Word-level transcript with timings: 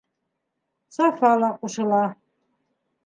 Сафа 0.97 1.33
ла 1.43 1.51
ҡушыла: 1.61 2.01